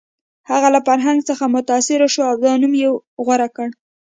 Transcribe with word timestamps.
هغه 0.49 0.67
له 0.75 0.79
فرهنګ 0.87 1.19
څخه 1.29 1.43
متاثر 1.55 1.99
شو 2.13 2.21
او 2.29 2.35
دا 2.43 2.53
نوم 2.61 2.73
یې 2.81 2.89
غوره 3.25 3.47
کړ 3.55 3.67